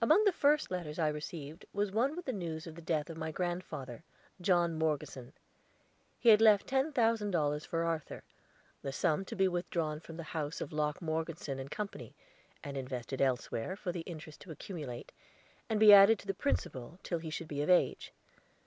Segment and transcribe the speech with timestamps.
[0.00, 3.18] Among the first letters I received was one with the news of the death of
[3.18, 4.02] my grandfather,
[4.40, 5.34] John Morgeson.
[6.18, 8.24] He had left ten thousand dollars for Arthur,
[8.80, 11.88] the sum to be withdrawn from the house of Locke Morgeson & Co.,
[12.64, 15.12] and invested elsewhere, for the interest to accumulate,
[15.68, 18.14] and be added to the principal, till he should be of age.